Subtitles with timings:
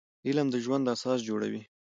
[0.27, 1.61] علم د ژوند اساس جوړوي